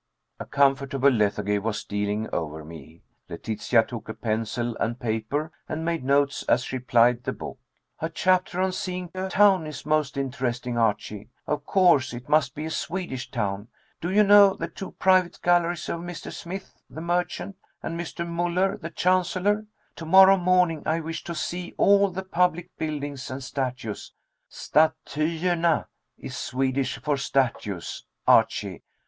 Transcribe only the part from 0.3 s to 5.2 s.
'"A comfortable lethargy was stealing o'er me. Letitia took a pencil and